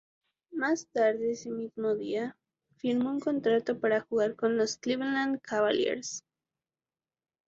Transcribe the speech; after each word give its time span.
Más 0.51 0.87
tarde 0.91 1.33
ese 1.33 1.51
mismo 1.51 1.93
día, 1.93 2.35
firmó 2.77 3.11
un 3.11 3.19
contrato 3.19 3.79
para 3.79 4.01
jugar 4.01 4.35
con 4.35 4.57
los 4.57 4.77
Cleveland 4.77 5.39
Cavaliers. 5.43 6.23